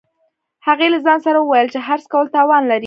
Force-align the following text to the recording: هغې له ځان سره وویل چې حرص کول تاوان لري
هغې 0.67 0.87
له 0.93 0.99
ځان 1.05 1.19
سره 1.25 1.37
وویل 1.39 1.67
چې 1.73 1.79
حرص 1.87 2.05
کول 2.11 2.25
تاوان 2.35 2.63
لري 2.67 2.79